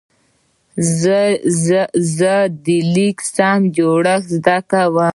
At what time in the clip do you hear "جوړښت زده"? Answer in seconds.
3.77-4.57